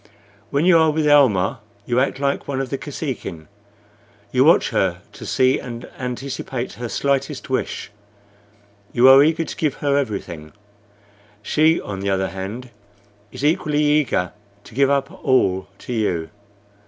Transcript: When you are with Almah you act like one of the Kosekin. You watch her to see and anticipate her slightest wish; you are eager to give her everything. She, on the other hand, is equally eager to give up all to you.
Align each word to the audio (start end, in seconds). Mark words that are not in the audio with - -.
When 0.49 0.65
you 0.65 0.79
are 0.79 0.89
with 0.89 1.07
Almah 1.07 1.59
you 1.85 1.99
act 1.99 2.19
like 2.19 2.47
one 2.47 2.59
of 2.59 2.71
the 2.71 2.77
Kosekin. 2.79 3.47
You 4.31 4.43
watch 4.43 4.69
her 4.71 5.03
to 5.13 5.25
see 5.27 5.59
and 5.59 5.87
anticipate 5.95 6.73
her 6.73 6.89
slightest 6.89 7.51
wish; 7.51 7.91
you 8.93 9.07
are 9.07 9.23
eager 9.23 9.43
to 9.45 9.55
give 9.55 9.75
her 9.75 9.95
everything. 9.97 10.53
She, 11.43 11.79
on 11.79 11.99
the 11.99 12.09
other 12.09 12.29
hand, 12.29 12.71
is 13.31 13.45
equally 13.45 13.83
eager 13.83 14.33
to 14.63 14.73
give 14.73 14.89
up 14.89 15.11
all 15.23 15.67
to 15.77 15.93
you. 15.93 16.31